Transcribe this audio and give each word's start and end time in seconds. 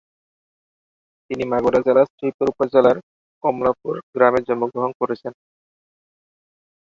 তিনি 1.29 1.43
মাগুরা 1.51 1.79
জেলার 1.85 2.07
শ্রীপুর 2.13 2.47
উপজেলার 2.53 2.97
কমলাপুর 3.43 3.95
গ্রামে 4.13 4.41
জন্মগ্রহণ 4.47 4.91
করেছেন। 4.99 5.33